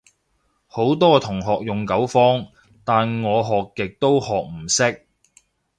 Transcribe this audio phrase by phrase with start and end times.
[0.65, 2.47] 好多同學用九方，
[2.83, 5.05] 但我學極都學唔識